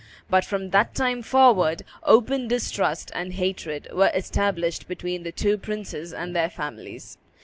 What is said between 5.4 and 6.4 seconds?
princes and